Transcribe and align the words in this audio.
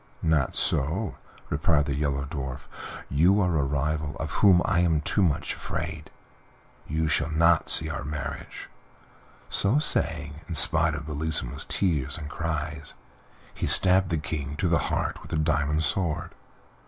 "Not 0.23 0.55
so," 0.55 1.17
replied 1.51 1.85
the 1.85 1.93
Yellow 1.93 2.25
Dwarf; 2.25 2.61
"you 3.07 3.39
are 3.39 3.55
a 3.55 3.61
rival 3.63 4.15
of 4.19 4.31
whom 4.31 4.63
I 4.65 4.79
am 4.79 5.01
too 5.01 5.21
much 5.21 5.53
afraid; 5.53 6.09
you 6.87 7.07
shall 7.07 7.29
not 7.29 7.69
see 7.69 7.87
our 7.87 8.03
marriage." 8.03 8.67
So 9.47 9.77
saying, 9.77 10.41
in 10.49 10.55
spite 10.55 10.95
of 10.95 11.05
Bellissima's 11.05 11.65
tears 11.65 12.17
and 12.17 12.31
cries, 12.31 12.95
he 13.53 13.67
stabbed 13.67 14.09
the 14.09 14.17
King 14.17 14.55
to 14.55 14.67
the 14.67 14.79
heart 14.89 15.21
with 15.21 15.29
the 15.29 15.37
diamond 15.37 15.83
sword. 15.83 16.31